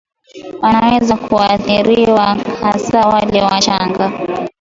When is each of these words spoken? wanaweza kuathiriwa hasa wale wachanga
wanaweza 0.61 1.15
kuathiriwa 1.17 2.35
hasa 2.61 3.07
wale 3.07 3.41
wachanga 3.41 4.11